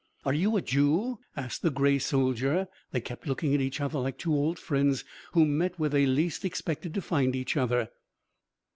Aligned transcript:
"Are 0.25 0.33
you 0.33 0.57
a 0.57 0.63
Jew?" 0.63 1.19
asked 1.37 1.61
the 1.61 1.69
grey 1.69 1.99
soldier. 1.99 2.67
They 2.91 3.01
kept 3.01 3.27
looking 3.27 3.53
at 3.53 3.61
each 3.61 3.79
other 3.79 3.99
like 3.99 4.17
two 4.17 4.33
old 4.33 4.57
friends 4.57 5.05
who 5.33 5.45
met 5.45 5.77
where 5.77 5.89
they 5.91 6.07
least 6.07 6.43
expected 6.43 6.95
to 6.95 7.03
find 7.03 7.35
each 7.35 7.55
other. 7.55 7.91